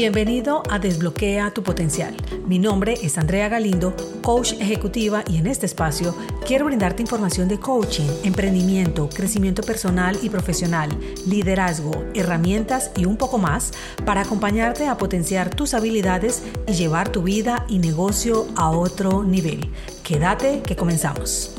[0.00, 2.16] Bienvenido a Desbloquea tu Potencial.
[2.46, 7.60] Mi nombre es Andrea Galindo, coach ejecutiva y en este espacio quiero brindarte información de
[7.60, 10.88] coaching, emprendimiento, crecimiento personal y profesional,
[11.26, 13.72] liderazgo, herramientas y un poco más
[14.06, 19.68] para acompañarte a potenciar tus habilidades y llevar tu vida y negocio a otro nivel.
[20.02, 21.54] Quédate que comenzamos.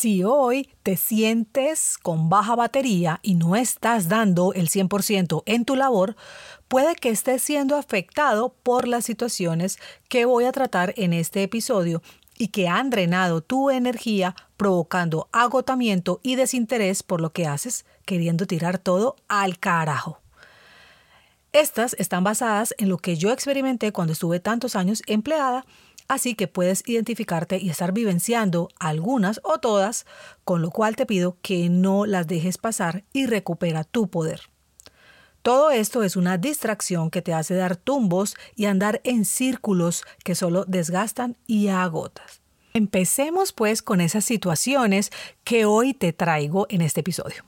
[0.00, 5.74] Si hoy te sientes con baja batería y no estás dando el 100% en tu
[5.74, 6.14] labor,
[6.68, 12.00] puede que estés siendo afectado por las situaciones que voy a tratar en este episodio
[12.38, 18.46] y que han drenado tu energía provocando agotamiento y desinterés por lo que haces, queriendo
[18.46, 20.20] tirar todo al carajo.
[21.52, 25.64] Estas están basadas en lo que yo experimenté cuando estuve tantos años empleada
[26.08, 30.06] así que puedes identificarte y estar vivenciando algunas o todas,
[30.44, 34.40] con lo cual te pido que no las dejes pasar y recupera tu poder.
[35.42, 40.34] Todo esto es una distracción que te hace dar tumbos y andar en círculos que
[40.34, 42.42] solo desgastan y agotas.
[42.74, 45.10] Empecemos pues con esas situaciones
[45.44, 47.44] que hoy te traigo en este episodio.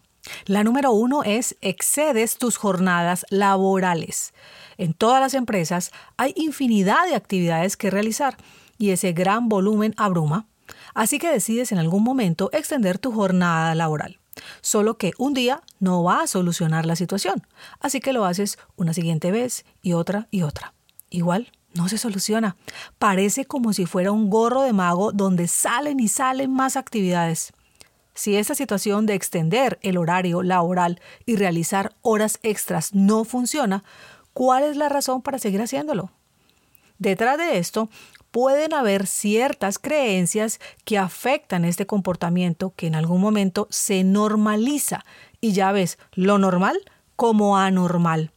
[0.46, 4.32] La número uno es excedes tus jornadas laborales.
[4.80, 8.38] En todas las empresas hay infinidad de actividades que realizar
[8.78, 10.46] y ese gran volumen abruma,
[10.94, 14.20] así que decides en algún momento extender tu jornada laboral.
[14.62, 17.46] Solo que un día no va a solucionar la situación,
[17.78, 20.72] así que lo haces una siguiente vez y otra y otra.
[21.10, 22.56] Igual no se soluciona.
[22.98, 27.52] Parece como si fuera un gorro de mago donde salen y salen más actividades.
[28.14, 33.84] Si esta situación de extender el horario laboral y realizar horas extras no funciona,
[34.32, 36.10] ¿cuál es la razón para seguir haciéndolo?
[36.98, 37.88] Detrás de esto
[38.30, 45.04] pueden haber ciertas creencias que afectan este comportamiento que en algún momento se normaliza
[45.40, 46.78] y ya ves lo normal
[47.16, 48.32] como anormal.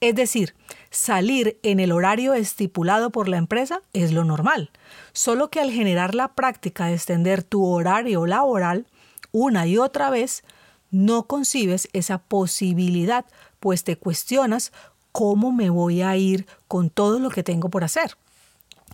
[0.00, 0.54] Es decir,
[0.90, 4.70] salir en el horario estipulado por la empresa es lo normal,
[5.12, 8.86] solo que al generar la práctica de extender tu horario laboral,
[9.30, 10.42] una y otra vez,
[10.90, 13.26] no concibes esa posibilidad,
[13.60, 14.72] pues te cuestionas
[15.12, 18.16] cómo me voy a ir con todo lo que tengo por hacer.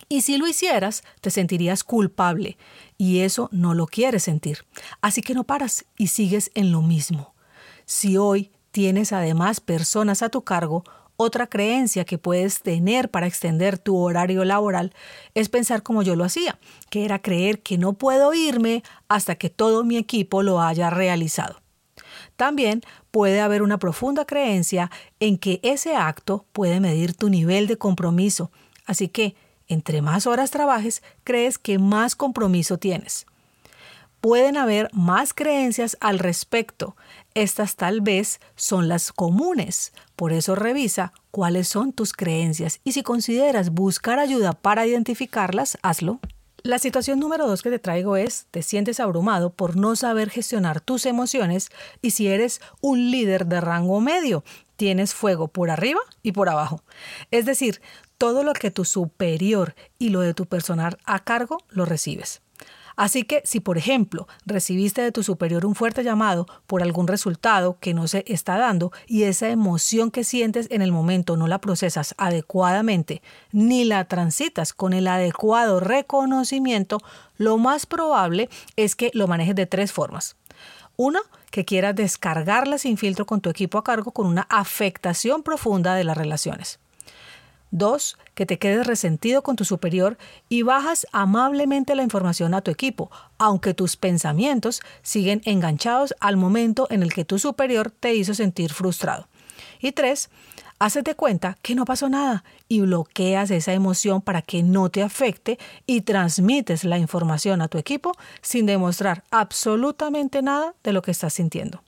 [0.09, 2.57] Y si lo hicieras, te sentirías culpable,
[2.97, 4.65] y eso no lo quieres sentir.
[5.01, 7.33] Así que no paras y sigues en lo mismo.
[7.85, 10.83] Si hoy tienes además personas a tu cargo,
[11.17, 14.93] otra creencia que puedes tener para extender tu horario laboral
[15.33, 16.59] es pensar como yo lo hacía,
[16.91, 21.59] que era creer que no puedo irme hasta que todo mi equipo lo haya realizado.
[22.37, 22.81] También
[23.11, 24.89] puede haber una profunda creencia
[25.19, 28.51] en que ese acto puede medir tu nivel de compromiso,
[28.85, 29.35] así que
[29.67, 33.25] entre más horas trabajes, crees que más compromiso tienes.
[34.21, 36.95] Pueden haber más creencias al respecto.
[37.33, 39.93] Estas tal vez son las comunes.
[40.15, 46.19] Por eso revisa cuáles son tus creencias y si consideras buscar ayuda para identificarlas, hazlo.
[46.67, 50.81] La situación número dos que te traigo es, te sientes abrumado por no saber gestionar
[50.81, 51.69] tus emociones
[52.01, 54.43] y si eres un líder de rango medio,
[54.75, 56.83] tienes fuego por arriba y por abajo.
[57.31, 57.79] Es decir,
[58.17, 62.41] todo lo que tu superior y lo de tu personal a cargo lo recibes.
[62.97, 67.77] Así que si, por ejemplo, recibiste de tu superior un fuerte llamado por algún resultado
[67.79, 71.61] que no se está dando y esa emoción que sientes en el momento no la
[71.61, 73.21] procesas adecuadamente
[73.51, 76.97] ni la transitas con el adecuado reconocimiento,
[77.37, 80.35] lo más probable es que lo manejes de tres formas.
[80.95, 81.19] Uno,
[81.51, 86.03] que quieras descargarla sin filtro con tu equipo a cargo con una afectación profunda de
[86.03, 86.79] las relaciones.
[87.71, 90.17] Dos, que te quedes resentido con tu superior
[90.47, 96.87] y bajas amablemente la información a tu equipo, aunque tus pensamientos siguen enganchados al momento
[96.89, 99.27] en el que tu superior te hizo sentir frustrado.
[99.81, 100.29] Y tres,
[101.03, 105.57] de cuenta que no pasó nada y bloqueas esa emoción para que no te afecte
[105.85, 111.33] y transmites la información a tu equipo sin demostrar absolutamente nada de lo que estás
[111.33, 111.81] sintiendo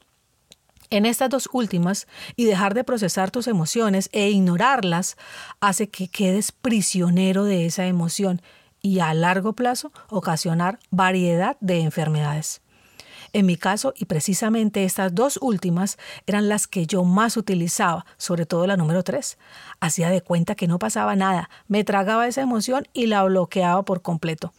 [0.90, 5.18] en estas dos últimas y dejar de procesar tus emociones e ignorarlas
[5.60, 8.42] hace que quedes prisionero de esa emoción
[8.82, 12.62] y a largo plazo ocasionar variedad de enfermedades.
[13.32, 18.48] En mi caso, y precisamente estas dos últimas eran las que yo más utilizaba, sobre
[18.48, 19.38] todo la número tres.
[19.80, 24.02] Hacía de cuenta que no pasaba nada, me tragaba esa emoción y la bloqueaba por
[24.02, 24.52] completo.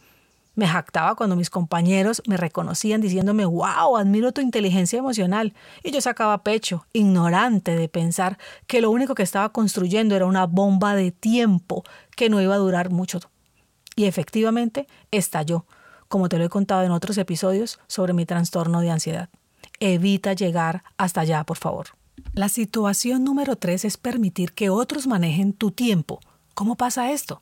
[0.53, 5.53] Me jactaba cuando mis compañeros me reconocían diciéndome, wow, admiro tu inteligencia emocional.
[5.81, 8.37] Y yo sacaba pecho, ignorante de pensar
[8.67, 11.83] que lo único que estaba construyendo era una bomba de tiempo
[12.17, 13.19] que no iba a durar mucho.
[13.95, 15.65] Y efectivamente estalló,
[16.09, 19.29] como te lo he contado en otros episodios sobre mi trastorno de ansiedad.
[19.79, 21.87] Evita llegar hasta allá, por favor.
[22.33, 26.19] La situación número tres es permitir que otros manejen tu tiempo.
[26.53, 27.41] ¿Cómo pasa esto?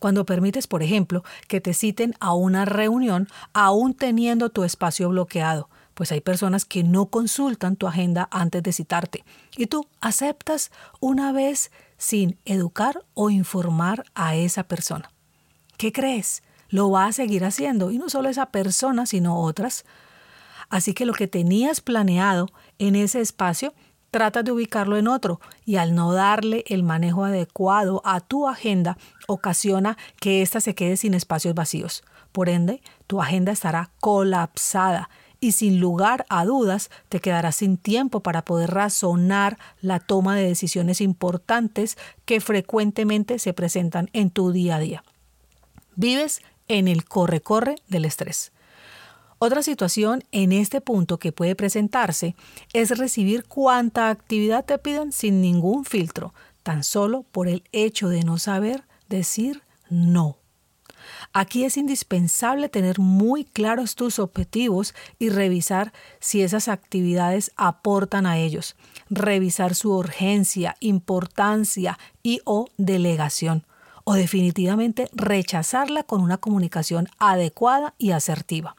[0.00, 5.68] Cuando permites, por ejemplo, que te citen a una reunión aún teniendo tu espacio bloqueado,
[5.92, 9.24] pues hay personas que no consultan tu agenda antes de citarte
[9.58, 15.12] y tú aceptas una vez sin educar o informar a esa persona.
[15.76, 16.42] ¿Qué crees?
[16.70, 19.84] Lo va a seguir haciendo y no solo esa persona, sino otras.
[20.70, 22.46] Así que lo que tenías planeado
[22.78, 23.74] en ese espacio,
[24.10, 28.98] trata de ubicarlo en otro y al no darle el manejo adecuado a tu agenda,
[29.26, 32.02] ocasiona que ésta se quede sin espacios vacíos.
[32.32, 35.08] Por ende, tu agenda estará colapsada
[35.40, 40.46] y sin lugar a dudas te quedarás sin tiempo para poder razonar la toma de
[40.46, 41.96] decisiones importantes
[42.26, 45.04] que frecuentemente se presentan en tu día a día.
[45.96, 48.52] Vives en el corre-corre del estrés.
[49.42, 52.36] Otra situación en este punto que puede presentarse
[52.74, 58.22] es recibir cuanta actividad te piden sin ningún filtro, tan solo por el hecho de
[58.22, 60.36] no saber decir no.
[61.32, 68.36] Aquí es indispensable tener muy claros tus objetivos y revisar si esas actividades aportan a
[68.36, 68.76] ellos,
[69.08, 73.66] revisar su urgencia, importancia y o delegación,
[74.04, 78.76] o definitivamente rechazarla con una comunicación adecuada y asertiva.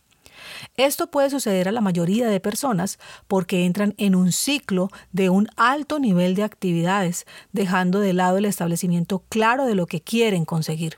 [0.77, 5.47] Esto puede suceder a la mayoría de personas porque entran en un ciclo de un
[5.55, 10.97] alto nivel de actividades, dejando de lado el establecimiento claro de lo que quieren conseguir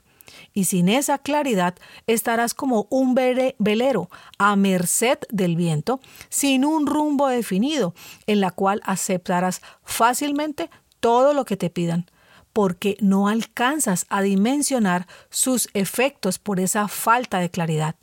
[0.52, 1.74] y sin esa claridad
[2.06, 4.08] estarás como un velero
[4.38, 7.94] a merced del viento, sin un rumbo definido,
[8.26, 10.70] en la cual aceptarás fácilmente
[11.00, 12.06] todo lo que te pidan,
[12.52, 17.96] porque no alcanzas a dimensionar sus efectos por esa falta de claridad.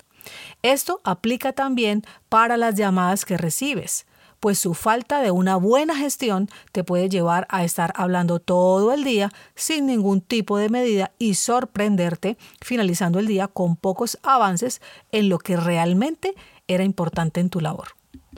[0.62, 4.06] Esto aplica también para las llamadas que recibes
[4.42, 9.04] pues su falta de una buena gestión te puede llevar a estar hablando todo el
[9.04, 14.82] día sin ningún tipo de medida y sorprenderte finalizando el día con pocos avances
[15.12, 16.34] en lo que realmente
[16.68, 17.90] era importante en tu labor.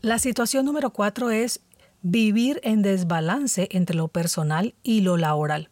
[0.01, 1.61] La situación número cuatro es
[2.01, 5.69] vivir en desbalance entre lo personal y lo laboral.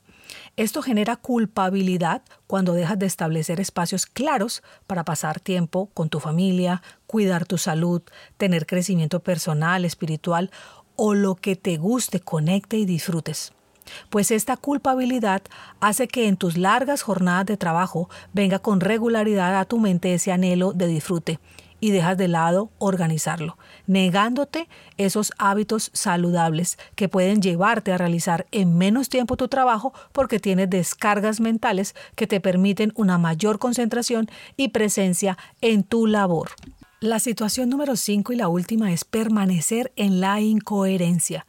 [0.57, 6.81] Esto genera culpabilidad cuando dejas de establecer espacios claros para pasar tiempo con tu familia,
[7.07, 8.01] cuidar tu salud,
[8.37, 10.51] tener crecimiento personal, espiritual
[10.97, 13.53] o lo que te guste, conecte y disfrutes.
[14.09, 15.41] Pues esta culpabilidad
[15.79, 20.31] hace que en tus largas jornadas de trabajo venga con regularidad a tu mente ese
[20.31, 21.39] anhelo de disfrute
[21.81, 23.57] y dejas de lado organizarlo,
[23.87, 30.39] negándote esos hábitos saludables que pueden llevarte a realizar en menos tiempo tu trabajo porque
[30.39, 36.51] tienes descargas mentales que te permiten una mayor concentración y presencia en tu labor.
[36.99, 41.47] La situación número 5 y la última es permanecer en la incoherencia.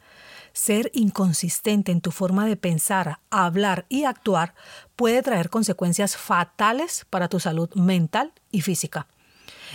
[0.51, 4.55] Ser inconsistente en tu forma de pensar, hablar y actuar
[4.95, 9.07] puede traer consecuencias fatales para tu salud mental y física.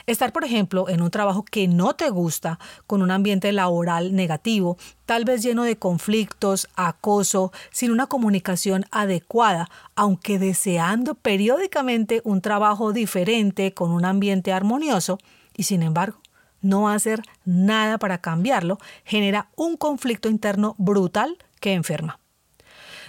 [0.09, 4.79] Estar, por ejemplo, en un trabajo que no te gusta, con un ambiente laboral negativo,
[5.05, 12.95] tal vez lleno de conflictos, acoso, sin una comunicación adecuada, aunque deseando periódicamente un trabajo
[12.95, 15.19] diferente con un ambiente armonioso,
[15.55, 16.23] y sin embargo,
[16.63, 22.19] no hacer nada para cambiarlo, genera un conflicto interno brutal que enferma.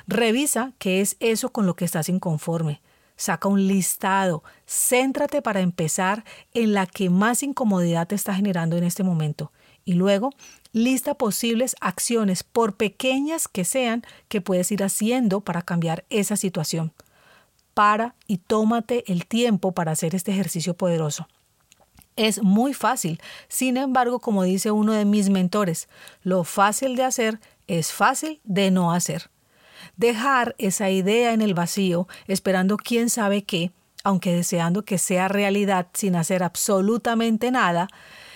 [0.05, 2.81] Revisa qué es eso con lo que estás inconforme
[3.19, 6.23] saca un listado, céntrate para empezar
[6.53, 9.51] en la que más incomodidad te está generando en este momento
[9.83, 10.31] y luego
[10.71, 16.93] lista posibles acciones, por pequeñas que sean, que puedes ir haciendo para cambiar esa situación.
[17.73, 21.27] Para y tómate el tiempo para hacer este ejercicio poderoso.
[22.15, 25.89] Es muy fácil, sin embargo, como dice uno de mis mentores,
[26.21, 29.29] lo fácil de hacer es fácil de no hacer.
[29.97, 33.71] Dejar esa idea en el vacío, esperando quién sabe qué,
[34.03, 37.87] aunque deseando que sea realidad sin hacer absolutamente nada,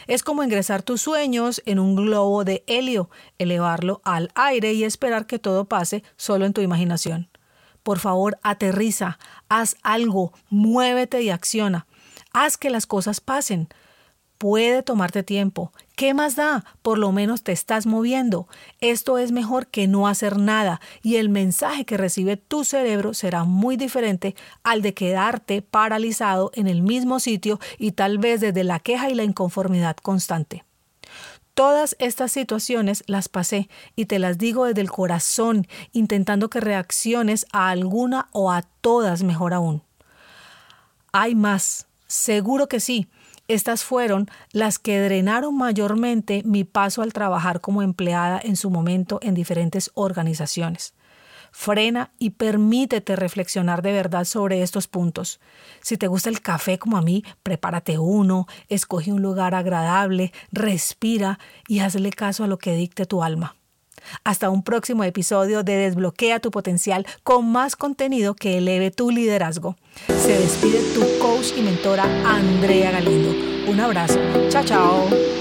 [0.07, 5.25] es como ingresar tus sueños en un globo de helio, elevarlo al aire y esperar
[5.25, 7.29] que todo pase solo en tu imaginación.
[7.83, 9.19] Por favor, aterriza,
[9.49, 11.85] haz algo, muévete y acciona.
[12.33, 13.67] Haz que las cosas pasen
[14.37, 15.71] puede tomarte tiempo.
[15.95, 16.65] ¿Qué más da?
[16.81, 18.47] Por lo menos te estás moviendo.
[18.81, 23.43] Esto es mejor que no hacer nada y el mensaje que recibe tu cerebro será
[23.43, 28.79] muy diferente al de quedarte paralizado en el mismo sitio y tal vez desde la
[28.79, 30.65] queja y la inconformidad constante.
[31.53, 37.45] Todas estas situaciones las pasé y te las digo desde el corazón, intentando que reacciones
[37.51, 39.83] a alguna o a todas mejor aún.
[41.11, 43.07] Hay más, seguro que sí,
[43.53, 49.19] Estas fueron las que drenaron mayormente mi paso al trabajar como empleada en su momento
[49.21, 50.95] en diferentes organizaciones.
[51.51, 55.39] Frena y permítete reflexionar de verdad sobre estos puntos.
[55.83, 61.37] Si te gusta el café como a mí, prepárate uno, escoge un lugar agradable, respira
[61.67, 63.55] y hazle caso a lo que dicte tu alma.
[64.23, 69.75] Hasta un próximo episodio de Desbloquea tu potencial con más contenido que eleve tu liderazgo.
[70.07, 73.31] Se despide tu coach y mentora Andrea Galindo.
[73.69, 74.19] Un abrazo.
[74.49, 75.32] Chao, chao.